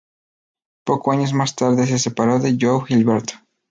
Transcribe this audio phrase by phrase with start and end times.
[0.83, 3.33] Pocos años más tarde se separó de João Gilberto.